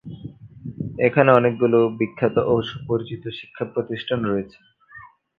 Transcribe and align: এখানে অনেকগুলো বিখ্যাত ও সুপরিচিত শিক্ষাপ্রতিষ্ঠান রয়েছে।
এখানে 0.99 1.29
অনেকগুলো 1.31 1.79
বিখ্যাত 1.99 2.35
ও 2.45 2.63
সুপরিচিত 2.69 3.23
শিক্ষাপ্রতিষ্ঠান 3.39 4.19
রয়েছে। 4.23 4.59